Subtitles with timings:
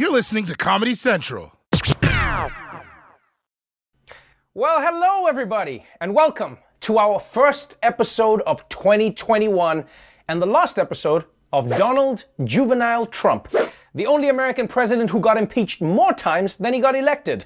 [0.00, 1.52] You're listening to Comedy Central.
[4.54, 9.84] Well, hello, everybody, and welcome to our first episode of 2021
[10.26, 13.54] and the last episode of Donald Juvenile Trump,
[13.94, 17.44] the only American president who got impeached more times than he got elected.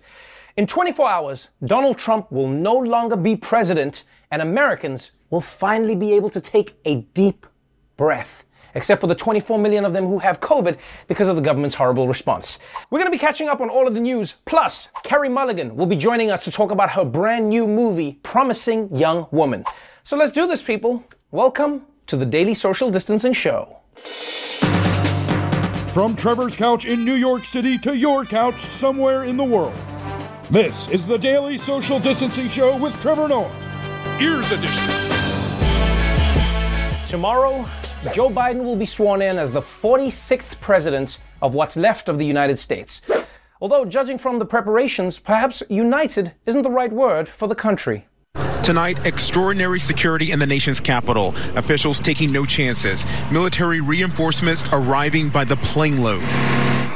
[0.57, 6.13] In 24 hours, Donald Trump will no longer be president, and Americans will finally be
[6.13, 7.49] able to take a deep
[7.97, 8.45] breath.
[8.75, 12.09] Except for the 24 million of them who have COVID because of the government's horrible
[12.09, 12.59] response.
[12.91, 14.35] We're going to be catching up on all of the news.
[14.45, 18.95] Plus, Carey Mulligan will be joining us to talk about her brand new movie, Promising
[18.95, 19.65] Young Woman.
[20.03, 21.05] So let's do this, people.
[21.31, 23.79] Welcome to the Daily Social Distancing Show.
[25.93, 29.75] From Trevor's couch in New York City to your couch somewhere in the world.
[30.51, 33.51] This is the Daily Social Distancing Show with Trevor Noah.
[34.21, 34.93] Ears Edition.
[37.07, 37.65] Tomorrow,
[38.13, 42.27] Joe Biden will be sworn in as the 46th president of what's left of the
[42.27, 43.01] United States.
[43.63, 48.07] Although, judging from the preparations, perhaps united isn't the right word for the country.
[48.63, 51.35] Tonight, extraordinary security in the nation's capital.
[51.57, 53.05] Officials taking no chances.
[53.33, 56.23] Military reinforcements arriving by the plane load.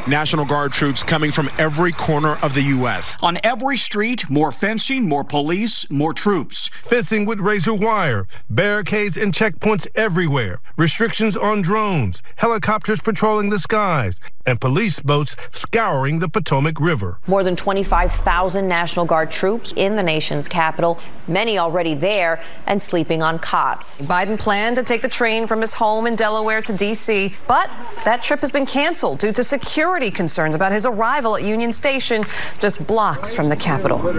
[0.08, 3.18] National Guard troops coming from every corner of the U.S.
[3.20, 6.70] On every street, more fencing, more police, more troops.
[6.82, 14.18] Fencing with razor wire, barricades and checkpoints everywhere, restrictions on drones, helicopters patrolling the skies,
[14.46, 17.18] and police boats scouring the Potomac River.
[17.26, 23.20] More than 25,000 National Guard troops in the nation's capital, many already there and sleeping
[23.20, 24.00] on cots.
[24.00, 27.70] Biden planned to take the train from his home in Delaware to D.C., but
[28.06, 32.24] that trip has been canceled due to security concerns about his arrival at Union Station,
[32.60, 34.16] just blocks from the Capitol.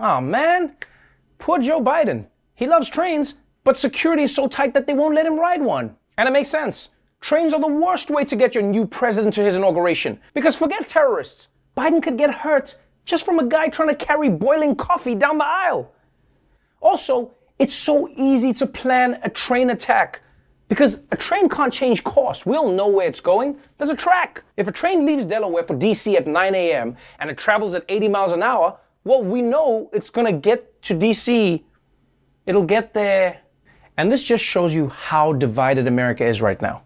[0.00, 0.74] Oh man,
[1.38, 2.26] poor Joe Biden.
[2.54, 5.94] He loves trains, but security is so tight that they won't let him ride one.
[6.16, 6.88] And it makes sense.
[7.20, 10.18] Trains are the worst way to get your new president to his inauguration.
[10.34, 14.74] Because forget terrorists, Biden could get hurt just from a guy trying to carry boiling
[14.74, 15.92] coffee down the aisle.
[16.80, 20.22] Also, it's so easy to plan a train attack
[20.68, 22.46] because a train can't change course.
[22.46, 23.58] We all know where it's going.
[23.78, 24.42] There's a track.
[24.56, 26.96] If a train leaves Delaware for DC at 9 a.m.
[27.18, 30.82] and it travels at 80 miles an hour, well, we know it's going to get
[30.82, 31.62] to DC.
[32.46, 33.40] It'll get there.
[33.96, 36.82] And this just shows you how divided America is right now.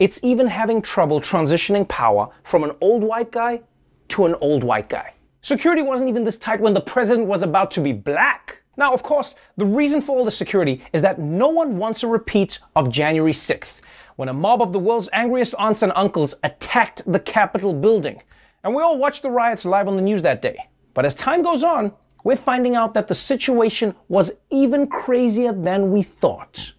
[0.00, 3.60] It's even having trouble transitioning power from an old white guy
[4.08, 5.14] to an old white guy.
[5.40, 8.62] Security wasn't even this tight when the president was about to be black.
[8.76, 12.08] Now, of course, the reason for all the security is that no one wants a
[12.08, 13.80] repeat of January 6th,
[14.16, 18.22] when a mob of the world's angriest aunts and uncles attacked the Capitol building.
[18.62, 20.56] And we all watched the riots live on the news that day.
[20.94, 21.92] But as time goes on,
[22.24, 26.72] we're finding out that the situation was even crazier than we thought.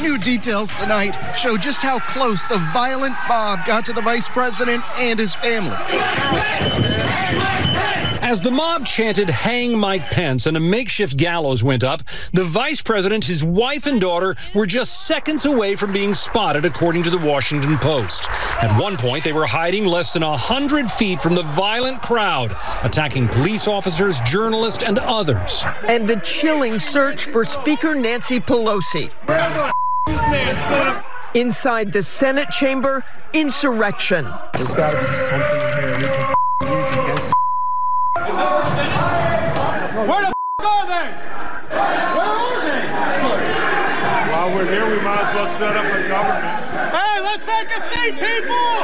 [0.00, 4.82] New details tonight show just how close the violent mob got to the vice president
[4.98, 6.93] and his family.
[8.34, 12.02] As the mob chanted, Hang Mike Pence, and a makeshift gallows went up,
[12.32, 17.04] the vice president, his wife, and daughter were just seconds away from being spotted, according
[17.04, 18.28] to the Washington Post.
[18.60, 23.28] At one point, they were hiding less than 100 feet from the violent crowd, attacking
[23.28, 25.62] police officers, journalists, and others.
[25.84, 29.12] And the chilling search for Speaker Nancy Pelosi.
[31.34, 34.28] Inside the Senate chamber, insurrection.
[34.54, 36.13] There's got to be something here
[38.24, 40.08] Is this the Senate?
[40.08, 41.06] Where the f- are they?
[42.16, 42.80] Where are they?
[44.32, 46.44] While we're here, we might as well set up a government.
[46.94, 48.80] Hey, let's take a seat, people!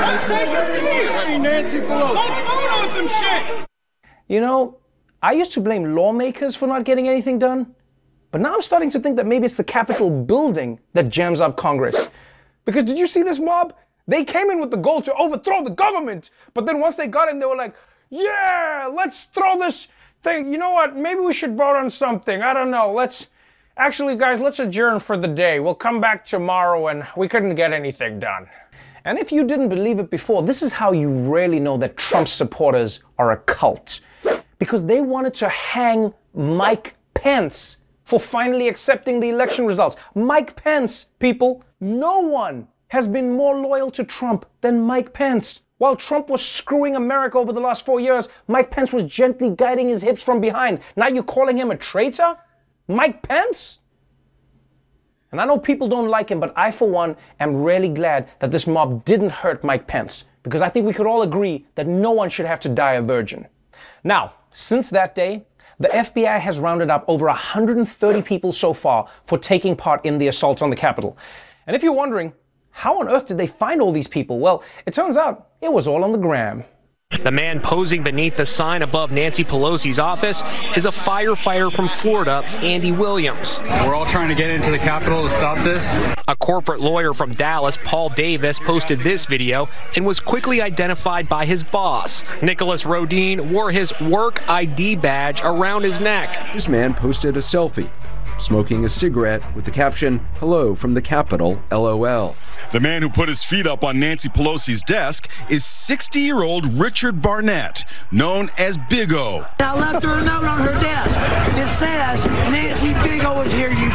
[0.00, 1.38] Let's take a seat!
[1.38, 2.14] Nancy Pelosi.
[2.14, 3.66] Let's vote on some shit!
[4.28, 4.78] You know,
[5.22, 7.74] I used to blame lawmakers for not getting anything done,
[8.30, 11.58] but now I'm starting to think that maybe it's the Capitol building that jams up
[11.58, 12.08] Congress.
[12.64, 13.74] Because did you see this mob?
[14.08, 17.28] They came in with the goal to overthrow the government, but then once they got
[17.28, 17.74] in, they were like,
[18.10, 19.88] yeah, let's throw this
[20.22, 20.52] thing.
[20.52, 20.96] You know what?
[20.96, 22.42] Maybe we should vote on something.
[22.42, 22.92] I don't know.
[22.92, 23.28] Let's
[23.76, 25.60] actually, guys, let's adjourn for the day.
[25.60, 28.48] We'll come back tomorrow, and we couldn't get anything done.
[29.04, 32.28] And if you didn't believe it before, this is how you really know that Trump
[32.28, 34.00] supporters are a cult.
[34.58, 39.96] Because they wanted to hang Mike Pence for finally accepting the election results.
[40.14, 45.60] Mike Pence, people, no one has been more loyal to Trump than Mike Pence.
[45.80, 49.88] While Trump was screwing America over the last four years, Mike Pence was gently guiding
[49.88, 50.80] his hips from behind.
[50.94, 52.36] Now you're calling him a traitor?
[52.86, 53.78] Mike Pence?
[55.32, 58.50] And I know people don't like him, but I, for one, am really glad that
[58.50, 62.10] this mob didn't hurt Mike Pence, because I think we could all agree that no
[62.10, 63.48] one should have to die a virgin.
[64.04, 65.46] Now, since that day,
[65.78, 70.28] the FBI has rounded up over 130 people so far for taking part in the
[70.28, 71.16] assaults on the Capitol.
[71.66, 72.34] And if you're wondering,
[72.68, 74.40] How on earth did they find all these people?
[74.40, 76.64] Well, it turns out it was all on the gram.
[77.22, 80.42] The man posing beneath the sign above Nancy Pelosi's office
[80.76, 83.60] is a firefighter from Florida, Andy Williams.
[83.60, 85.92] We're all trying to get into the Capitol to stop this.
[86.28, 91.46] A corporate lawyer from Dallas, Paul Davis, posted this video and was quickly identified by
[91.46, 92.24] his boss.
[92.42, 96.54] Nicholas Rodean wore his work ID badge around his neck.
[96.54, 97.90] This man posted a selfie
[98.40, 102.36] smoking a cigarette with the caption, Hello from the Capitol, LOL.
[102.72, 106.66] The man who put his feet up on Nancy Pelosi's desk is 60 year old
[106.66, 109.44] Richard Barnett, known as Big O.
[109.58, 113.72] I left her a note on her desk that says, Nancy Big O is here,
[113.72, 113.90] you.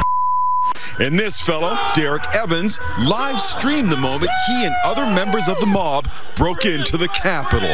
[0.99, 5.65] And this fellow, Derrick Evans, live streamed the moment he and other members of the
[5.65, 7.67] mob broke into the Capitol.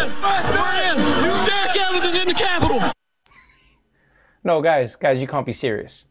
[1.45, 2.81] Derrick Evans is in the Capitol.
[4.43, 6.07] No, guys, guys, you can't be serious.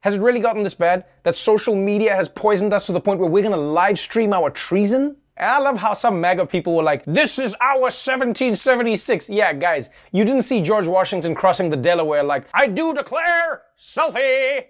[0.00, 3.18] Has it really gotten this bad that social media has poisoned us to the point
[3.18, 5.16] where we're gonna live stream our treason?
[5.36, 9.28] And I love how some MAGA people were like, this is our 1776.
[9.28, 14.64] Yeah, guys, you didn't see George Washington crossing the Delaware like, I do declare, selfie.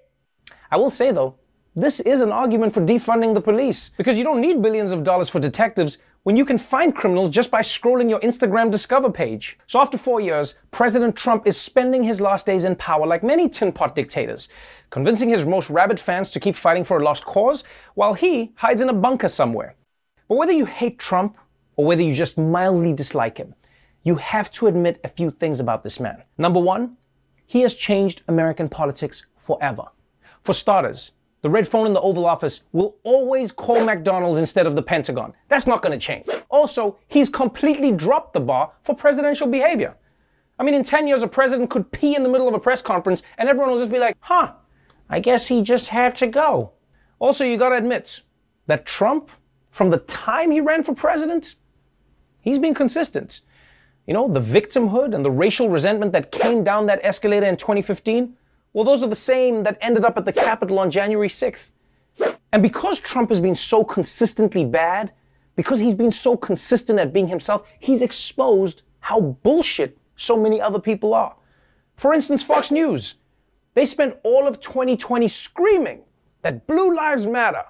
[0.70, 1.36] I will say though,
[1.74, 5.30] this is an argument for defunding the police because you don't need billions of dollars
[5.30, 5.98] for detectives
[6.28, 9.58] when you can find criminals just by scrolling your Instagram Discover page.
[9.66, 13.48] So after four years, President Trump is spending his last days in power like many
[13.48, 14.50] tin pot dictators,
[14.90, 17.64] convincing his most rabid fans to keep fighting for a lost cause
[17.94, 19.74] while he hides in a bunker somewhere.
[20.28, 21.38] But whether you hate Trump
[21.76, 23.54] or whether you just mildly dislike him,
[24.02, 26.24] you have to admit a few things about this man.
[26.36, 26.98] Number one,
[27.46, 29.84] he has changed American politics forever.
[30.42, 31.12] For starters,
[31.42, 35.32] the red phone in the Oval Office will always call McDonald's instead of the Pentagon.
[35.48, 36.26] That's not going to change.
[36.48, 39.96] Also, he's completely dropped the bar for presidential behavior.
[40.58, 42.82] I mean, in 10 years, a president could pee in the middle of a press
[42.82, 44.52] conference and everyone will just be like, huh,
[45.08, 46.72] I guess he just had to go.
[47.20, 48.20] Also, you got to admit
[48.66, 49.30] that Trump,
[49.70, 51.54] from the time he ran for president,
[52.40, 53.42] he's been consistent.
[54.06, 58.34] You know, the victimhood and the racial resentment that came down that escalator in 2015
[58.72, 61.72] well, those are the same that ended up at the Capitol on January 6th.
[62.52, 65.12] And because Trump has been so consistently bad,
[65.56, 70.78] because he's been so consistent at being himself, he's exposed how bullshit so many other
[70.78, 71.34] people are.
[71.96, 73.16] For instance, Fox News.
[73.74, 76.02] They spent all of 2020 screaming
[76.42, 77.64] that blue lives matter.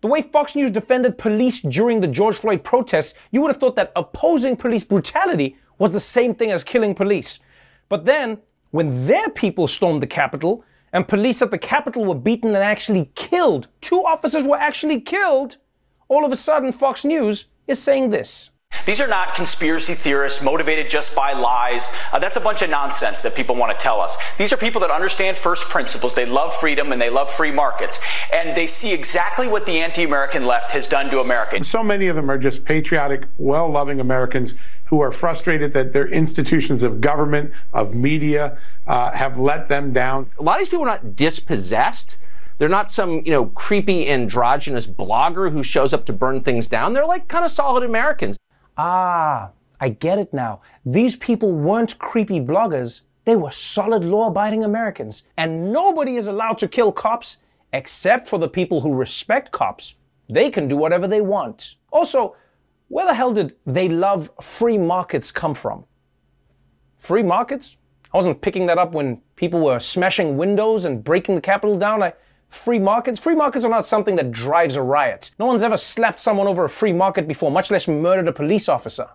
[0.00, 3.76] The way Fox News defended police during the George Floyd protests, you would have thought
[3.76, 7.40] that opposing police brutality was the same thing as killing police.
[7.88, 8.38] But then
[8.74, 13.08] when their people stormed the Capitol and police at the Capitol were beaten and actually
[13.14, 15.58] killed, two officers were actually killed,
[16.08, 18.50] all of a sudden Fox News is saying this.
[18.84, 21.96] These are not conspiracy theorists motivated just by lies.
[22.12, 24.16] Uh, that's a bunch of nonsense that people want to tell us.
[24.38, 26.14] These are people that understand first principles.
[26.14, 28.00] They love freedom and they love free markets.
[28.32, 31.62] And they see exactly what the anti American left has done to America.
[31.64, 36.08] So many of them are just patriotic, well loving Americans who are frustrated that their
[36.08, 40.30] institutions of government, of media, uh, have let them down.
[40.38, 42.18] A lot of these people are not dispossessed.
[42.58, 46.92] They're not some, you know, creepy androgynous blogger who shows up to burn things down.
[46.92, 48.38] They're like kind of solid Americans.
[48.76, 49.50] Ah,
[49.80, 50.60] I get it now.
[50.84, 53.00] These people weren't creepy bloggers.
[53.24, 55.24] They were solid law abiding Americans.
[55.36, 57.38] And nobody is allowed to kill cops
[57.72, 59.94] except for the people who respect cops.
[60.28, 61.74] They can do whatever they want.
[61.90, 62.36] Also,
[62.88, 65.84] where the hell did they love free markets come from?
[66.96, 67.76] Free markets?
[68.12, 72.02] I wasn't picking that up when people were smashing windows and breaking the Capitol down.
[72.02, 72.12] I,
[72.48, 73.18] free markets?
[73.18, 75.32] Free markets are not something that drives a riot.
[75.38, 78.68] No one's ever slapped someone over a free market before, much less murdered a police
[78.68, 79.08] officer.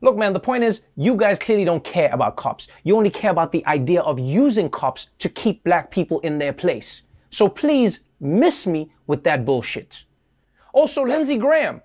[0.00, 2.66] Look, man, the point is, you guys clearly don't care about cops.
[2.82, 6.52] You only care about the idea of using cops to keep black people in their
[6.52, 7.02] place.
[7.30, 10.04] So please miss me with that bullshit.
[10.72, 11.82] Also, Lindsey Graham,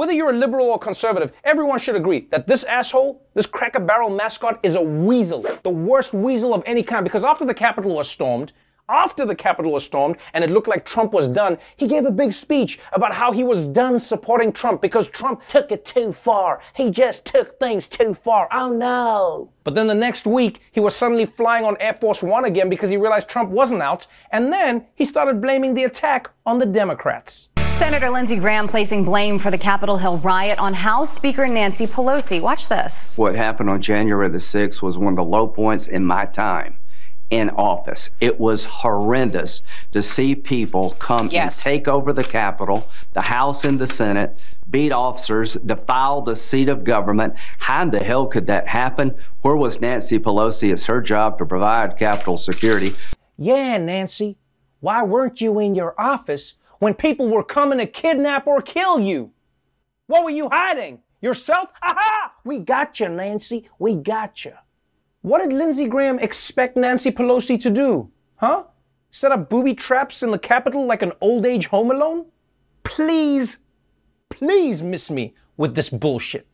[0.00, 4.08] whether you're a liberal or conservative, everyone should agree that this asshole, this cracker barrel
[4.08, 5.44] mascot, is a weasel.
[5.62, 7.04] The worst weasel of any kind.
[7.04, 8.54] Because after the Capitol was stormed,
[8.88, 12.10] after the Capitol was stormed and it looked like Trump was done, he gave a
[12.10, 16.62] big speech about how he was done supporting Trump because Trump took it too far.
[16.74, 18.48] He just took things too far.
[18.54, 19.50] Oh no.
[19.64, 22.88] But then the next week, he was suddenly flying on Air Force One again because
[22.88, 24.06] he realized Trump wasn't out.
[24.32, 27.49] And then he started blaming the attack on the Democrats.
[27.80, 32.38] Senator Lindsey Graham placing blame for the Capitol Hill riot on House Speaker Nancy Pelosi.
[32.38, 33.08] Watch this.
[33.16, 36.76] What happened on January the 6th was one of the low points in my time
[37.30, 38.10] in office.
[38.20, 41.56] It was horrendous to see people come yes.
[41.56, 46.68] and take over the Capitol, the House and the Senate, beat officers, defile the seat
[46.68, 47.32] of government.
[47.60, 49.16] How in the hell could that happen?
[49.40, 50.70] Where was Nancy Pelosi?
[50.70, 52.94] It's her job to provide Capitol security.
[53.38, 54.36] Yeah, Nancy.
[54.80, 59.30] Why weren't you in your office when people were coming to kidnap or kill you?
[60.06, 61.00] What were you hiding?
[61.20, 61.70] Yourself?
[61.82, 62.32] Aha!
[62.44, 63.68] We got you, Nancy.
[63.78, 64.54] We got you.
[65.20, 68.10] What did Lindsey Graham expect Nancy Pelosi to do?
[68.36, 68.64] Huh?
[69.10, 72.26] Set up booby traps in the Capitol like an old age home alone?
[72.82, 73.58] Please,
[74.30, 76.46] please miss me with this bullshit.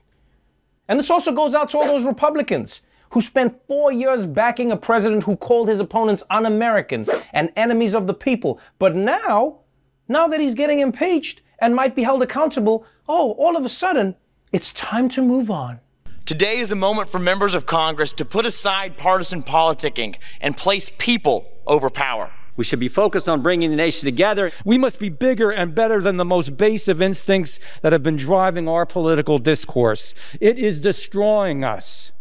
[0.88, 4.76] And this also goes out to all those Republicans who spent four years backing a
[4.76, 8.58] president who called his opponents un American and enemies of the people.
[8.80, 9.60] But now,
[10.08, 14.14] now that he's getting impeached and might be held accountable, oh, all of a sudden,
[14.52, 15.80] it's time to move on.
[16.24, 20.90] Today is a moment for members of Congress to put aside partisan politicking and place
[20.98, 22.32] people over power.
[22.56, 24.50] We should be focused on bringing the nation together.
[24.64, 28.16] We must be bigger and better than the most base of instincts that have been
[28.16, 30.14] driving our political discourse.
[30.40, 32.12] It is destroying us.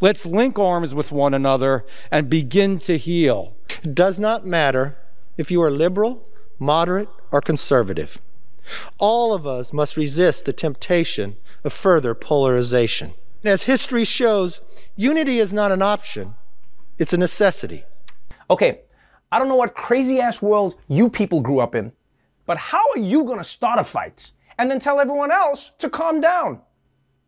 [0.00, 3.54] Let's link arms with one another and begin to heal.
[3.82, 4.96] It does not matter
[5.36, 6.26] if you are liberal,
[6.58, 8.18] moderate, or conservative.
[8.98, 13.14] All of us must resist the temptation of further polarization.
[13.44, 14.60] As history shows,
[14.96, 16.34] unity is not an option,
[16.98, 17.84] it's a necessity.
[18.48, 18.80] Okay,
[19.30, 21.92] I don't know what crazy ass world you people grew up in,
[22.46, 26.20] but how are you gonna start a fight and then tell everyone else to calm
[26.20, 26.60] down?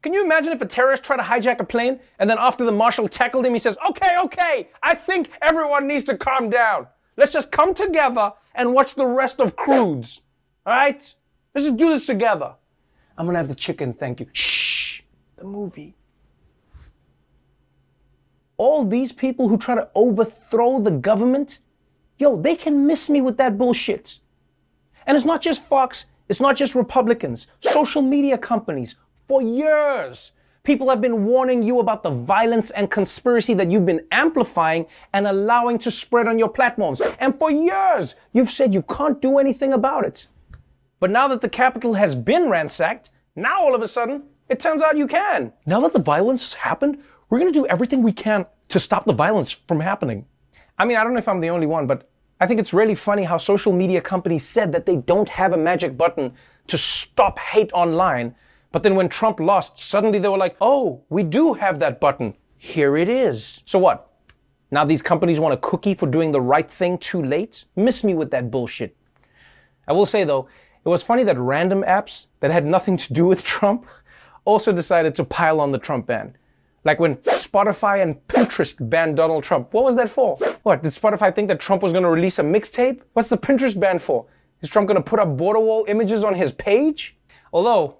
[0.02, 2.72] Can you imagine if a terrorist tried to hijack a plane and then after the
[2.72, 6.86] marshal tackled him, he says, okay, okay, I think everyone needs to calm down.
[7.16, 10.22] Let's just come together and watch the rest of Croods.
[10.64, 11.14] All right?
[11.54, 12.54] Let's just do this together.
[13.16, 14.26] I'm gonna have the chicken, thank you.
[14.32, 15.02] Shh,
[15.36, 15.94] the movie.
[18.58, 21.60] All these people who try to overthrow the government,
[22.18, 24.18] yo, they can miss me with that bullshit.
[25.06, 28.96] And it's not just Fox, it's not just Republicans, social media companies.
[29.28, 30.32] For years,
[30.66, 35.28] people have been warning you about the violence and conspiracy that you've been amplifying and
[35.28, 37.00] allowing to spread on your platforms.
[37.20, 40.26] And for years, you've said you can't do anything about it.
[40.98, 44.82] But now that the Capitol has been ransacked, now all of a sudden, it turns
[44.82, 45.52] out you can.
[45.66, 49.06] Now that the violence has happened, we're going to do everything we can to stop
[49.06, 50.26] the violence from happening.
[50.78, 52.08] I mean, I don't know if I'm the only one, but
[52.40, 55.56] I think it's really funny how social media companies said that they don't have a
[55.56, 56.32] magic button
[56.66, 58.34] to stop hate online.
[58.76, 62.34] But then when Trump lost, suddenly they were like, oh, we do have that button.
[62.58, 63.62] Here it is.
[63.64, 64.12] So what?
[64.70, 67.64] Now these companies want a cookie for doing the right thing too late?
[67.74, 68.94] Miss me with that bullshit.
[69.88, 70.46] I will say though,
[70.84, 73.86] it was funny that random apps that had nothing to do with Trump
[74.44, 76.36] also decided to pile on the Trump ban.
[76.84, 79.72] Like when Spotify and Pinterest banned Donald Trump.
[79.72, 80.36] What was that for?
[80.64, 83.00] What, did Spotify think that Trump was going to release a mixtape?
[83.14, 84.26] What's the Pinterest ban for?
[84.60, 87.16] Is Trump going to put up border wall images on his page?
[87.54, 87.96] Although,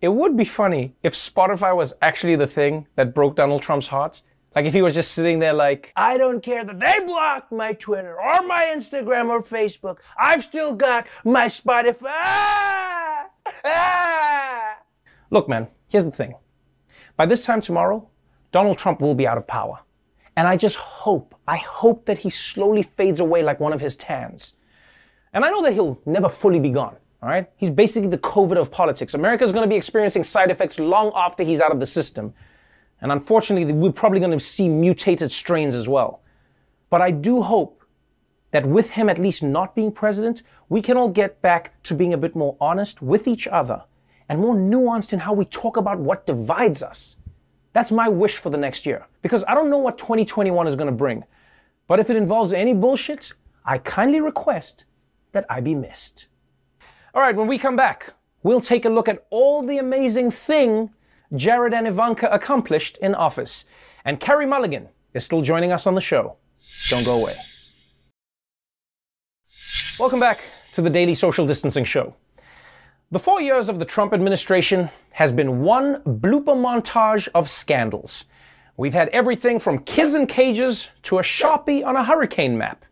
[0.00, 4.22] it would be funny if Spotify was actually the thing that broke Donald Trump's heart.
[4.54, 7.72] Like if he was just sitting there like, I don't care that they blocked my
[7.74, 9.98] Twitter or my Instagram or Facebook.
[10.18, 12.06] I've still got my Spotify.
[12.06, 13.26] Ah!
[13.64, 14.76] Ah!
[15.30, 16.34] Look, man, here's the thing.
[17.16, 18.08] By this time tomorrow,
[18.52, 19.80] Donald Trump will be out of power.
[20.36, 23.96] And I just hope, I hope that he slowly fades away like one of his
[23.96, 24.54] tans.
[25.32, 27.48] And I know that he'll never fully be gone, all right?
[27.56, 29.14] He's basically the COVID of politics.
[29.14, 32.32] America's gonna be experiencing side effects long after he's out of the system.
[33.00, 36.22] And unfortunately, we're probably gonna see mutated strains as well.
[36.90, 37.82] But I do hope
[38.50, 42.14] that with him at least not being president, we can all get back to being
[42.14, 43.82] a bit more honest with each other
[44.28, 47.16] and more nuanced in how we talk about what divides us.
[47.72, 49.06] That's my wish for the next year.
[49.22, 51.24] Because I don't know what 2021 is going to bring.
[51.86, 53.32] But if it involves any bullshit,
[53.64, 54.84] I kindly request
[55.32, 56.26] that I be missed.
[57.18, 60.88] All right, when we come back, we'll take a look at all the amazing thing
[61.34, 63.64] Jared and Ivanka accomplished in office.
[64.04, 66.36] And Carey Mulligan is still joining us on the show.
[66.88, 67.34] Don't go away.
[69.98, 72.14] Welcome back to the Daily Social Distancing Show.
[73.10, 78.26] The four years of the Trump administration has been one blooper montage of scandals.
[78.76, 82.84] We've had everything from kids in cages to a Sharpie on a hurricane map.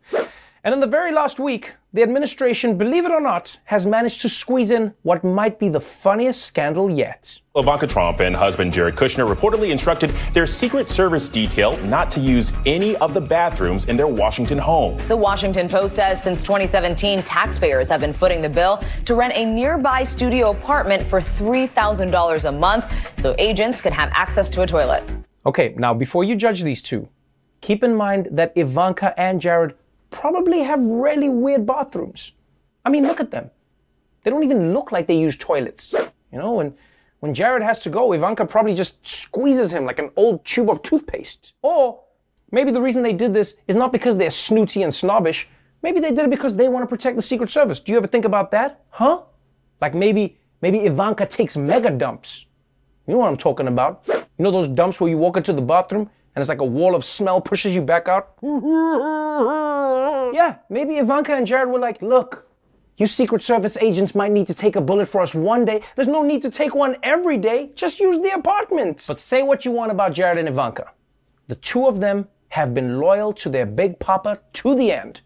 [0.67, 4.27] And in the very last week, the administration, believe it or not, has managed to
[4.27, 7.39] squeeze in what might be the funniest scandal yet.
[7.55, 12.51] Ivanka Trump and husband Jared Kushner reportedly instructed their Secret Service detail not to use
[12.65, 14.97] any of the bathrooms in their Washington home.
[15.07, 19.45] The Washington Post says since 2017, taxpayers have been footing the bill to rent a
[19.45, 25.01] nearby studio apartment for $3,000 a month so agents could have access to a toilet.
[25.45, 27.07] Okay, now before you judge these two,
[27.61, 29.73] keep in mind that Ivanka and Jared
[30.09, 32.33] probably have really weird bathrooms.
[32.85, 33.49] I mean, look at them.
[34.23, 35.93] They don't even look like they use toilets.
[36.31, 36.73] You know, and
[37.19, 40.83] when Jared has to go, Ivanka probably just squeezes him like an old tube of
[40.83, 41.53] toothpaste.
[41.61, 42.01] Or
[42.51, 45.47] maybe the reason they did this is not because they're snooty and snobbish,
[45.83, 47.79] Maybe they did it because they want to protect the Secret Service.
[47.79, 48.83] Do you ever think about that?
[48.89, 49.21] Huh?
[49.79, 52.45] Like maybe maybe Ivanka takes mega dumps.
[53.05, 54.03] You know what I'm talking about?
[54.07, 56.95] You know those dumps where you walk into the bathroom and it's like a wall
[56.95, 58.33] of smell pushes you back out?
[60.33, 62.47] yeah, maybe Ivanka and Jared were like, look,
[62.97, 65.81] you Secret Service agents might need to take a bullet for us one day.
[65.95, 67.71] There's no need to take one every day.
[67.75, 69.05] Just use the apartment.
[69.07, 70.91] But say what you want about Jared and Ivanka.
[71.47, 75.21] The two of them have been loyal to their big papa to the end,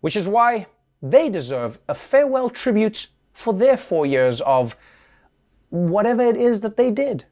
[0.00, 0.66] which is why
[1.02, 4.76] they deserve a farewell tribute for their four years of
[5.70, 7.26] whatever it is that they did.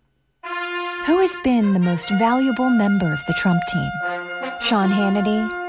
[1.06, 3.90] Who has been the most valuable member of the Trump team?
[4.60, 5.61] Sean Hannity?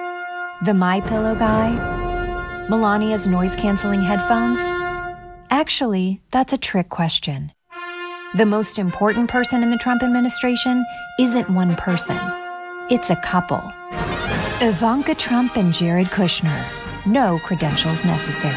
[0.63, 1.71] The My Pillow guy?
[2.69, 4.57] Melania's noise-canceling headphones?
[5.49, 7.51] Actually, that's a trick question.
[8.35, 10.85] The most important person in the Trump administration
[11.19, 12.17] isn't one person.
[12.89, 13.61] It's a couple.
[14.61, 16.63] Ivanka Trump and Jared Kushner.
[17.05, 18.55] No credentials necessary.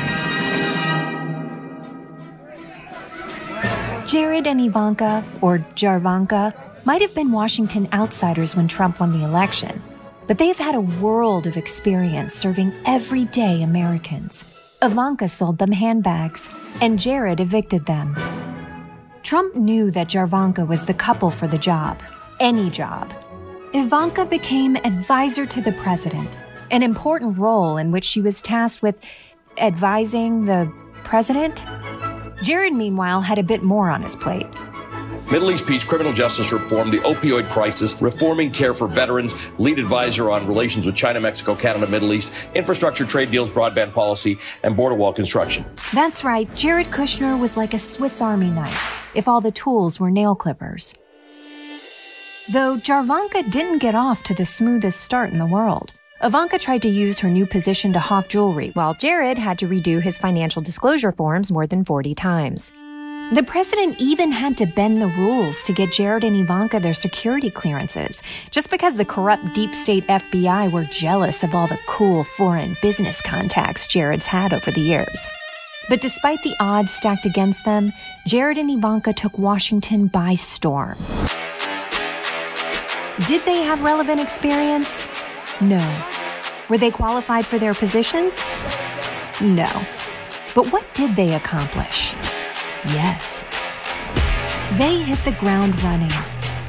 [4.06, 9.82] Jared and Ivanka, or Jarvanka, might have been Washington outsiders when Trump won the election,
[10.26, 14.44] but they've had a world of experience serving everyday Americans.
[14.82, 18.16] Ivanka sold them handbags, and Jared evicted them.
[19.22, 22.00] Trump knew that Jarvanka was the couple for the job,
[22.40, 23.12] any job.
[23.72, 26.28] Ivanka became advisor to the president,
[26.70, 28.98] an important role in which she was tasked with
[29.58, 30.72] advising the
[31.04, 31.64] president.
[32.42, 34.46] Jared, meanwhile, had a bit more on his plate.
[35.28, 40.30] Middle East peace, criminal justice reform, the opioid crisis, reforming care for veterans, lead advisor
[40.30, 44.94] on relations with China, Mexico, Canada, Middle East, infrastructure, trade deals, broadband policy, and border
[44.94, 45.64] wall construction.
[45.92, 50.12] That's right, Jared Kushner was like a Swiss Army knife, if all the tools were
[50.12, 50.94] nail clippers.
[52.52, 55.92] Though Jarvanka didn't get off to the smoothest start in the world.
[56.22, 60.00] Ivanka tried to use her new position to hawk jewelry, while Jared had to redo
[60.00, 62.72] his financial disclosure forms more than 40 times.
[63.32, 67.50] The president even had to bend the rules to get Jared and Ivanka their security
[67.50, 72.76] clearances, just because the corrupt deep state FBI were jealous of all the cool foreign
[72.82, 75.28] business contacts Jared's had over the years.
[75.88, 77.92] But despite the odds stacked against them,
[78.28, 80.96] Jared and Ivanka took Washington by storm.
[83.26, 84.88] Did they have relevant experience?
[85.60, 86.04] No.
[86.68, 88.38] Were they qualified for their positions?
[89.40, 89.84] No.
[90.54, 92.14] But what did they accomplish?
[92.84, 93.46] Yes.
[94.78, 96.12] They hit the ground running.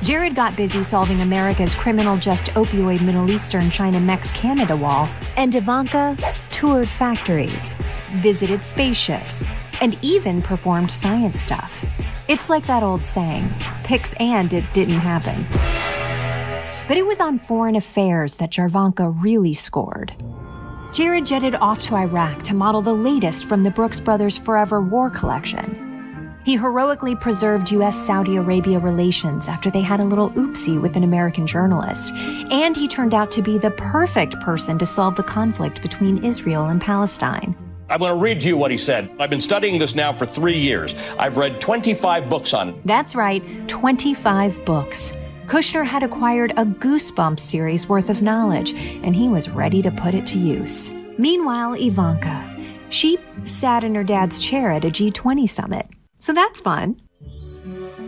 [0.04, 5.54] Jared got busy solving America's criminal just opioid Middle Eastern China Mex Canada wall, and
[5.54, 6.16] Ivanka
[6.52, 7.76] toured factories,
[8.18, 9.44] visited spaceships,
[9.82, 11.84] and even performed science stuff.
[12.28, 13.50] It's like that old saying
[13.84, 15.46] pics and it didn't happen.
[16.88, 20.14] But it was on foreign affairs that Jarvanka really scored.
[20.94, 25.10] Jared jetted off to Iraq to model the latest from the Brooks Brothers Forever War
[25.10, 25.87] collection.
[26.48, 27.98] He heroically preserved U.S.
[27.98, 32.14] Saudi Arabia relations after they had a little oopsie with an American journalist.
[32.14, 36.68] And he turned out to be the perfect person to solve the conflict between Israel
[36.68, 37.54] and Palestine.
[37.90, 39.12] I'm going to read to you what he said.
[39.20, 40.96] I've been studying this now for three years.
[41.20, 42.76] I've read 25 books on it.
[42.86, 45.12] That's right, 25 books.
[45.48, 50.14] Kushner had acquired a goosebump series worth of knowledge, and he was ready to put
[50.14, 50.90] it to use.
[51.18, 52.54] Meanwhile, Ivanka.
[52.88, 55.90] She sat in her dad's chair at a G20 summit.
[56.20, 57.02] So that's fun.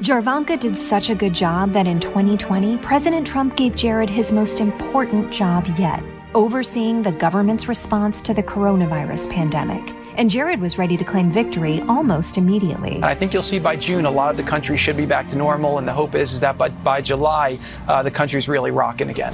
[0.01, 4.61] Jarvanka did such a good job that in 2020, President Trump gave Jared his most
[4.61, 6.03] important job yet
[6.35, 9.95] overseeing the government's response to the coronavirus pandemic.
[10.15, 12.99] And Jared was ready to claim victory almost immediately.
[13.01, 15.37] I think you'll see by June a lot of the country should be back to
[15.37, 19.09] normal, and the hope is, is that by, by July, uh, the country's really rocking
[19.09, 19.33] again.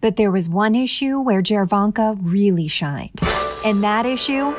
[0.00, 3.20] But there was one issue where Jarvanka really shined,
[3.64, 4.54] and that issue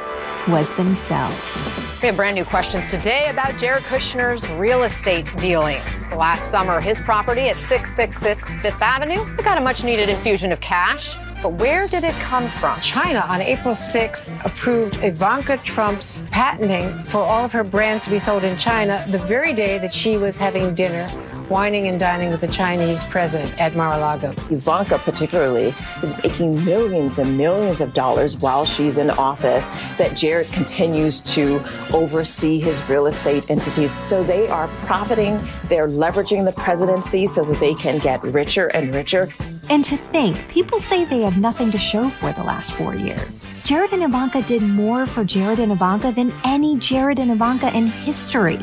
[0.47, 1.65] was themselves.
[2.01, 5.83] We have brand new questions today about Jared Kushner's real estate dealings.
[6.11, 11.15] Last summer, his property at 666 Fifth Avenue got a much needed infusion of cash.
[11.41, 12.79] But where did it come from?
[12.81, 18.19] China on April 6th approved Ivanka Trump's patenting for all of her brands to be
[18.19, 21.09] sold in China the very day that she was having dinner
[21.51, 24.31] wining and dining with the Chinese president at Mar-a-Lago.
[24.49, 29.65] Ivanka particularly is making millions and millions of dollars while she's in office
[29.97, 31.61] that Jared continues to
[31.93, 33.91] oversee his real estate entities.
[34.07, 38.95] So they are profiting, they're leveraging the presidency so that they can get richer and
[38.95, 39.27] richer.
[39.69, 43.45] And to think, people say they have nothing to show for the last four years.
[43.65, 47.87] Jared and Ivanka did more for Jared and Ivanka than any Jared and Ivanka in
[47.87, 48.59] history.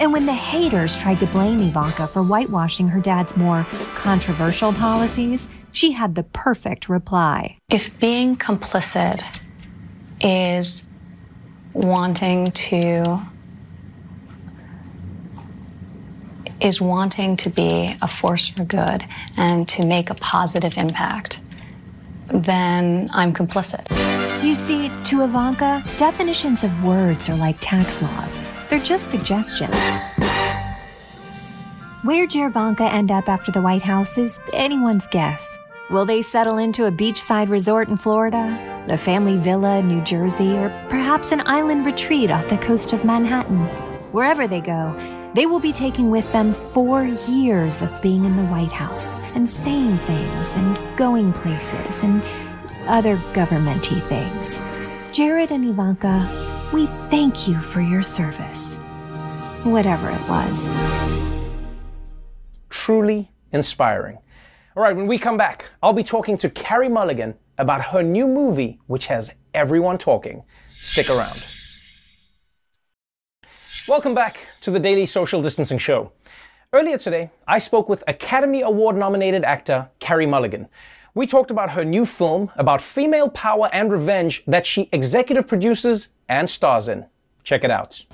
[0.00, 5.46] And when the haters tried to blame Ivanka for whitewashing her dad's more controversial policies,
[5.72, 7.58] she had the perfect reply.
[7.68, 9.22] If being complicit
[10.20, 10.84] is
[11.72, 13.20] wanting to
[16.60, 19.04] is wanting to be a force for good
[19.36, 21.40] and to make a positive impact,
[22.28, 24.13] then I'm complicit.
[24.44, 28.38] You see, to Ivanka, definitions of words are like tax laws.
[28.68, 29.74] They're just suggestions.
[32.02, 35.58] Where Jarvanka end up after the White House is anyone's guess.
[35.90, 40.52] Will they settle into a beachside resort in Florida, a family villa in New Jersey,
[40.58, 43.60] or perhaps an island retreat off the coast of Manhattan?
[44.12, 44.94] Wherever they go,
[45.34, 49.48] they will be taking with them four years of being in the White House and
[49.48, 52.22] saying things and going places and
[52.86, 54.58] other governmenty things.
[55.12, 56.28] Jared and Ivanka,
[56.72, 58.76] we thank you for your service.
[59.64, 60.68] Whatever it was.
[62.68, 64.18] Truly inspiring.
[64.76, 68.26] All right, when we come back, I'll be talking to Carey Mulligan about her new
[68.26, 70.42] movie, which has everyone talking.
[70.72, 71.44] Stick around.
[73.86, 76.10] Welcome back to the Daily Social Distancing Show.
[76.72, 80.68] Earlier today, I spoke with Academy Award nominated actor Carey Mulligan.
[81.16, 86.08] We talked about her new film about female power and revenge that she executive produces
[86.28, 87.06] and stars in.
[87.44, 88.04] Check it out.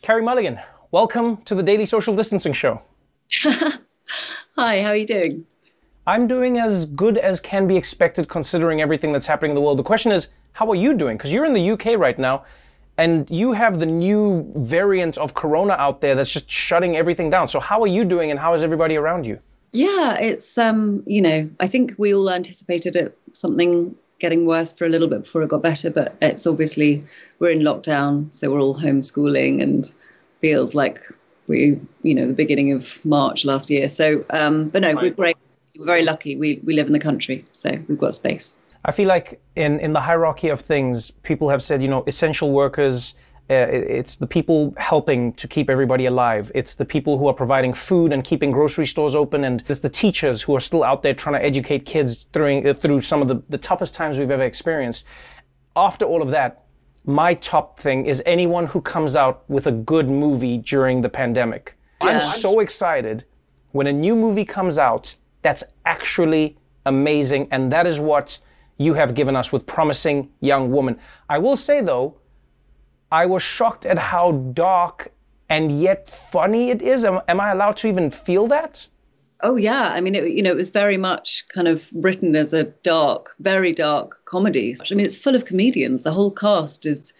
[0.00, 0.60] Carey Mulligan,
[0.92, 2.80] welcome to the Daily Social Distancing Show.
[3.42, 5.44] Hi, how are you doing?
[6.06, 9.80] I'm doing as good as can be expected considering everything that's happening in the world.
[9.80, 11.16] The question is, how are you doing?
[11.16, 12.44] Because you're in the UK right now
[12.96, 17.48] and you have the new variant of corona out there that's just shutting everything down.
[17.48, 19.40] So how are you doing and how is everybody around you?
[19.74, 24.84] Yeah, it's um, you know, I think we all anticipated it something getting worse for
[24.84, 27.04] a little bit before it got better, but it's obviously
[27.40, 29.92] we're in lockdown, so we're all homeschooling and
[30.40, 31.02] feels like
[31.48, 33.88] we, you know, the beginning of March last year.
[33.88, 35.36] So, um, but no, we're great.
[35.76, 36.36] We're very lucky.
[36.36, 38.54] We we live in the country, so we've got space.
[38.84, 42.52] I feel like in, in the hierarchy of things, people have said, you know, essential
[42.52, 43.14] workers,
[43.48, 46.50] it's the people helping to keep everybody alive.
[46.54, 49.44] It's the people who are providing food and keeping grocery stores open.
[49.44, 52.74] And it's the teachers who are still out there trying to educate kids through, uh,
[52.74, 55.04] through some of the, the toughest times we've ever experienced.
[55.76, 56.64] After all of that,
[57.04, 61.76] my top thing is anyone who comes out with a good movie during the pandemic.
[62.00, 63.24] I'm so excited
[63.72, 67.48] when a new movie comes out that's actually amazing.
[67.50, 68.38] And that is what
[68.78, 70.98] you have given us with Promising Young Woman.
[71.28, 72.16] I will say though,
[73.14, 75.12] I was shocked at how dark
[75.48, 77.04] and yet funny it is.
[77.04, 78.88] Am, am I allowed to even feel that?
[79.44, 82.52] Oh yeah, I mean, it, you know, it was very much kind of written as
[82.52, 84.74] a dark, very dark comedy.
[84.90, 86.02] I mean, it's full of comedians.
[86.02, 87.12] The whole cast is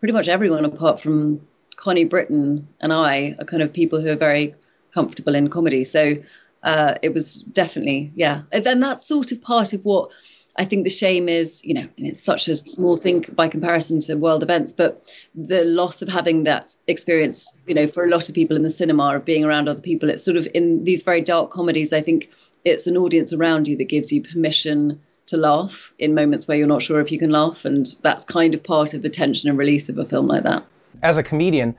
[0.00, 1.40] pretty much everyone apart from
[1.76, 4.54] Connie Britton and I are kind of people who are very
[4.92, 5.82] comfortable in comedy.
[5.82, 6.14] So
[6.62, 8.42] uh, it was definitely, yeah.
[8.52, 10.10] And then that's sort of part of what
[10.58, 14.16] I think the shame is, you know, it's such a small thing by comparison to
[14.16, 15.02] world events, but
[15.34, 18.70] the loss of having that experience, you know, for a lot of people in the
[18.70, 22.02] cinema of being around other people, it's sort of in these very dark comedies, I
[22.02, 22.28] think
[22.64, 26.66] it's an audience around you that gives you permission to laugh in moments where you're
[26.66, 27.64] not sure if you can laugh.
[27.64, 30.64] And that's kind of part of the tension and release of a film like that.
[31.02, 31.76] As a comedian,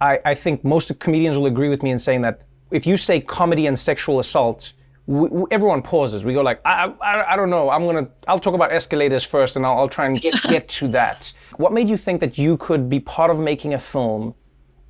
[0.00, 3.20] I, I think most comedians will agree with me in saying that if you say
[3.20, 4.72] comedy and sexual assault,
[5.08, 6.22] we, everyone pauses.
[6.22, 7.70] We go like, I, I, I don't know.
[7.70, 10.88] I'm gonna, I'll talk about escalators first, and I'll, I'll try and get, get to
[10.88, 11.32] that.
[11.56, 14.34] What made you think that you could be part of making a film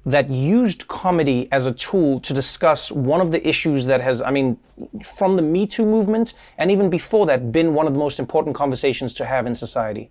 [0.04, 4.32] that used comedy as a tool to discuss one of the issues that has, I
[4.32, 4.58] mean,
[5.04, 8.56] from the Me Too movement and even before that, been one of the most important
[8.56, 10.10] conversations to have in society?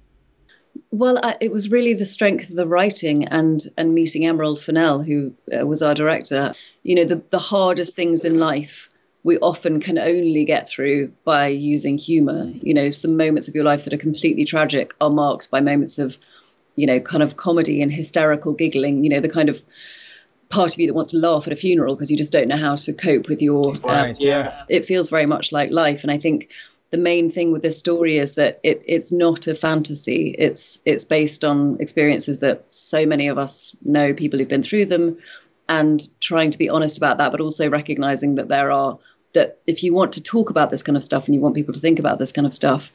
[0.92, 5.02] Well, I, it was really the strength of the writing and and meeting Emerald Fennell,
[5.02, 6.54] who uh, was our director.
[6.84, 8.88] You know, the the hardest things in life
[9.24, 12.52] we often can only get through by using humor.
[12.62, 16.00] You know, some moments of your life that are completely tragic are marked by moments
[16.00, 16.18] of,
[16.76, 19.04] you know, kind of comedy and hysterical giggling.
[19.04, 19.62] You know, the kind of
[20.50, 22.58] part of you that wants to laugh at a funeral because you just don't know
[22.58, 23.74] how to cope with your.
[23.84, 24.12] Right.
[24.12, 24.64] Um, yeah.
[24.70, 26.52] It feels very much like life, and I think
[26.92, 30.36] the main thing with this story is that it, it's not a fantasy.
[30.38, 34.86] It's it's based on experiences that so many of us know, people who've been through
[34.86, 35.18] them,
[35.70, 38.98] and trying to be honest about that, but also recognizing that there are
[39.34, 41.74] that if you want to talk about this kind of stuff and you want people
[41.74, 42.92] to think about this kind of stuff,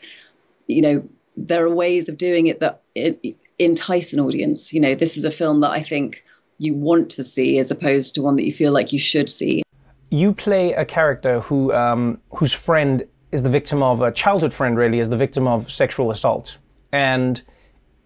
[0.67, 4.73] you know, there are ways of doing it that it, entice an audience.
[4.73, 6.25] You know, this is a film that I think
[6.59, 9.63] you want to see as opposed to one that you feel like you should see.
[10.11, 14.77] You play a character who um, whose friend is the victim of a childhood friend,
[14.77, 16.59] really, is the victim of sexual assault,
[16.93, 17.43] and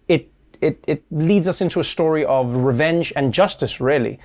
[0.07, 4.19] it it it leads us into a story of revenge and justice, really.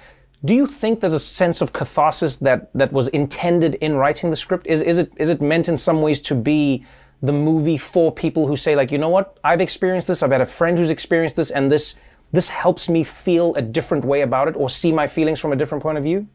[0.44, 4.36] Do you think there's a sense of catharsis that, that was intended in writing the
[4.36, 4.66] script?
[4.66, 6.84] Is, is, it, is it meant in some ways to be
[7.22, 10.40] the movie for people who say, like, you know what, I've experienced this, I've had
[10.40, 11.94] a friend who's experienced this, and this,
[12.32, 15.56] this helps me feel a different way about it or see my feelings from a
[15.56, 16.26] different point of view?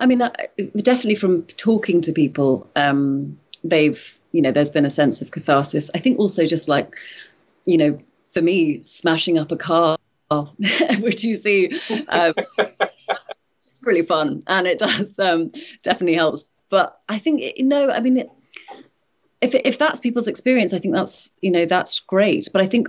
[0.00, 0.18] I mean,
[0.76, 5.90] definitely from talking to people, um, they've, you know, there's been a sense of catharsis.
[5.94, 6.96] I think also just like,
[7.66, 9.98] you know, for me, smashing up a car,
[11.00, 11.72] which you see,
[12.08, 15.50] um, it's really fun and it does um,
[15.82, 16.44] definitely helps.
[16.68, 18.30] But I think, you know, I mean, it,
[19.40, 22.48] if if that's people's experience, I think that's you know that's great.
[22.52, 22.88] But I think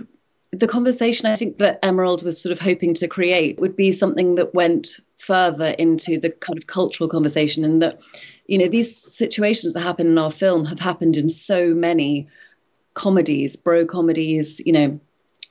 [0.50, 4.34] the conversation I think that Emerald was sort of hoping to create would be something
[4.34, 8.00] that went further into the kind of cultural conversation, and that
[8.46, 12.28] you know these situations that happen in our film have happened in so many
[12.94, 15.00] comedies, bro comedies, you know,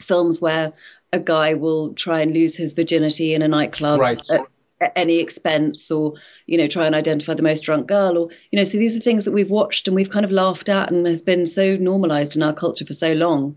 [0.02, 0.72] films where
[1.14, 4.00] a guy will try and lose his virginity in a nightclub.
[4.00, 4.22] Right.
[4.30, 4.48] At,
[4.82, 6.14] at any expense or
[6.48, 9.00] you know try and identify the most drunk girl or you know so these are
[9.00, 12.36] things that we've watched and we've kind of laughed at and has been so normalized
[12.36, 13.56] in our culture for so long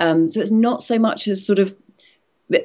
[0.00, 1.72] um, so it's not so much as sort of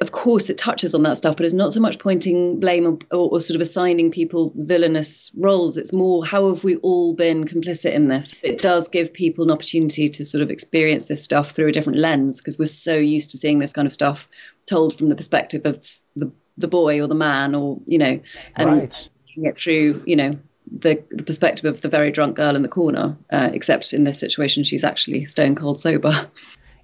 [0.00, 2.98] of course it touches on that stuff but it's not so much pointing blame or,
[3.12, 5.76] or, or, sort of assigning people villainous roles.
[5.76, 8.34] It's more how have we all been complicit in this?
[8.42, 11.98] It does give people an opportunity to sort of experience this stuff through a different
[11.98, 14.28] lens because we're so used to seeing this kind of stuff
[14.66, 18.20] told from the perspective of the the boy or the man or you know
[18.56, 19.08] and right.
[19.36, 20.32] it through you know
[20.78, 24.20] the, the perspective of the very drunk girl in the corner uh, except in this
[24.20, 26.12] situation she's actually stone cold sober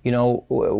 [0.06, 0.28] you know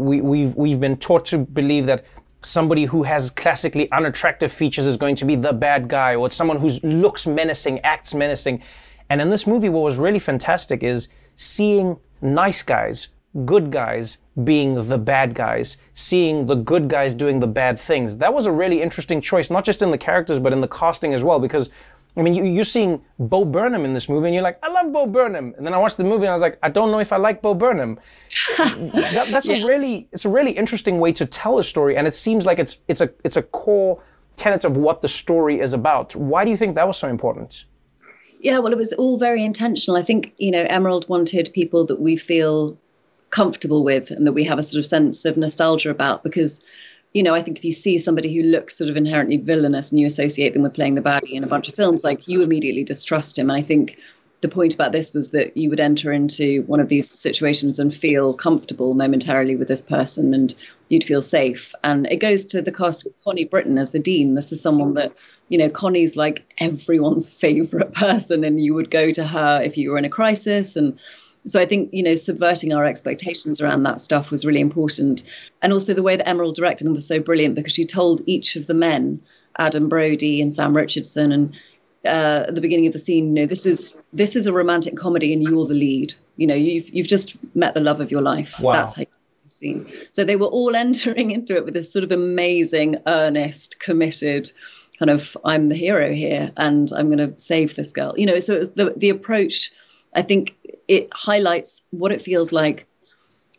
[0.09, 2.05] we, we've we've been taught to believe that
[2.43, 6.37] somebody who has classically unattractive features is going to be the bad guy or it's
[6.37, 6.69] someone who
[7.05, 8.63] looks menacing acts menacing
[9.11, 13.09] and in this movie what was really fantastic is seeing nice guys
[13.45, 18.17] good guys being the bad guys, seeing the good guys doing the bad things.
[18.17, 21.13] That was a really interesting choice, not just in the characters, but in the casting
[21.13, 21.39] as well.
[21.39, 21.69] Because,
[22.17, 24.93] I mean, you, are seeing Bo Burnham in this movie, and you're like, I love
[24.93, 25.55] Bo Burnham.
[25.57, 27.19] And then I watched the movie, and I was like, I don't know if I
[27.19, 28.01] like Bo Burnham.
[28.59, 29.57] that, that's yeah.
[29.57, 32.59] a really, it's a really interesting way to tell a story, and it seems like
[32.59, 34.01] it's it's a it's a core
[34.37, 36.15] tenet of what the story is about.
[36.17, 37.65] Why do you think that was so important?
[38.41, 39.97] Yeah, well, it was all very intentional.
[39.97, 42.79] I think, you know, Emerald wanted people that we feel
[43.31, 46.63] comfortable with and that we have a sort of sense of nostalgia about because
[47.17, 49.99] you know, I think if you see somebody who looks sort of inherently villainous and
[49.99, 52.85] you associate them with playing the baddie in a bunch of films, like you immediately
[52.85, 53.49] distrust him.
[53.49, 53.97] And I think
[54.43, 57.95] the point about this was that you would enter into one of these situations and
[57.95, 60.55] feel comfortable momentarily with this person and
[60.91, 61.75] you'd feel safe.
[61.85, 64.35] And it goes to the cast of Connie Britton as the dean.
[64.35, 65.11] This is someone that,
[65.49, 69.91] you know, Connie's like everyone's favorite person and you would go to her if you
[69.91, 71.01] were in a crisis and
[71.47, 75.23] so I think you know subverting our expectations around that stuff was really important,
[75.63, 78.57] and also the way that Emerald directed them was so brilliant because she told each
[78.57, 79.21] of the men,
[79.59, 81.55] Adam Brody and Sam Richardson, and
[82.05, 84.97] uh, at the beginning of the scene, you know, this is this is a romantic
[84.97, 86.15] comedy, and you're the lead.
[86.37, 88.61] You know, you've you've just met the love of your life.
[88.61, 88.73] Wow.
[88.73, 89.05] That's how
[89.49, 89.87] scene.
[90.13, 94.51] So they were all entering into it with this sort of amazing, earnest, committed
[94.99, 98.15] kind of I'm the hero here and I'm going to save this girl.
[98.17, 99.71] You know, so the the approach
[100.17, 100.57] I think
[100.89, 102.87] it highlights what it feels like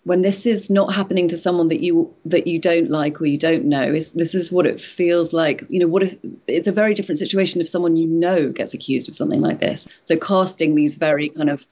[0.03, 3.37] when this is not happening to someone that you that you don't like or you
[3.37, 3.83] don't know.
[3.83, 6.15] Is this is what it feels like you know what if
[6.47, 9.87] it's a very different situation if someone you know gets accused of something like this.
[10.01, 11.67] So casting these very kind of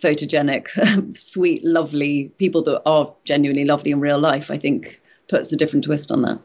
[0.00, 0.68] photogenic
[1.16, 5.84] sweet lovely people that are genuinely lovely in real life i think puts a different
[5.84, 6.38] twist on that.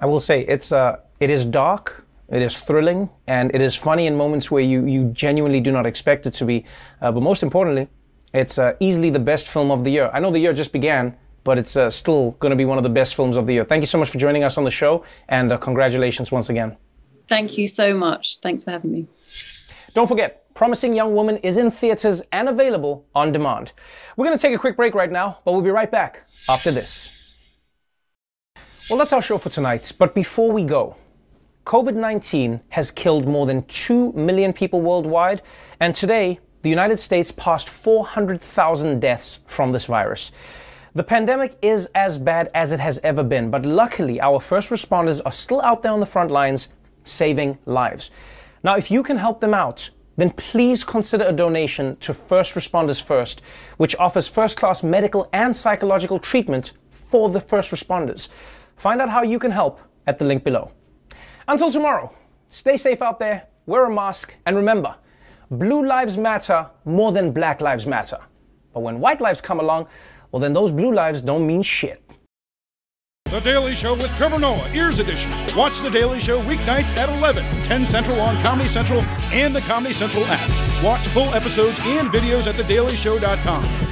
[0.00, 2.01] I will say it's uh it is dark
[2.32, 5.86] it is thrilling and it is funny in moments where you, you genuinely do not
[5.86, 6.64] expect it to be.
[7.00, 7.88] Uh, but most importantly,
[8.32, 10.10] it's uh, easily the best film of the year.
[10.12, 11.14] I know the year just began,
[11.44, 13.64] but it's uh, still going to be one of the best films of the year.
[13.64, 16.76] Thank you so much for joining us on the show and uh, congratulations once again.
[17.28, 18.38] Thank you so much.
[18.40, 19.06] Thanks for having me.
[19.94, 23.72] Don't forget, Promising Young Woman is in theaters and available on demand.
[24.16, 26.70] We're going to take a quick break right now, but we'll be right back after
[26.70, 27.10] this.
[28.88, 29.92] Well, that's our show for tonight.
[29.96, 30.96] But before we go,
[31.64, 35.42] COVID 19 has killed more than 2 million people worldwide,
[35.78, 40.32] and today, the United States passed 400,000 deaths from this virus.
[40.94, 45.20] The pandemic is as bad as it has ever been, but luckily, our first responders
[45.24, 46.68] are still out there on the front lines
[47.04, 48.10] saving lives.
[48.64, 53.00] Now, if you can help them out, then please consider a donation to First Responders
[53.00, 53.40] First,
[53.76, 58.28] which offers first class medical and psychological treatment for the first responders.
[58.76, 60.72] Find out how you can help at the link below.
[61.48, 62.14] Until tomorrow,
[62.48, 64.96] stay safe out there, wear a mask, and remember
[65.50, 68.18] blue lives matter more than black lives matter.
[68.72, 69.86] But when white lives come along,
[70.30, 72.02] well, then those blue lives don't mean shit.
[73.26, 75.30] The Daily Show with Trevor Noah, Ears Edition.
[75.56, 79.00] Watch The Daily Show weeknights at 11, 10 Central on Comedy Central
[79.32, 80.84] and the Comedy Central app.
[80.84, 83.91] Watch full episodes and videos at thedailyshow.com.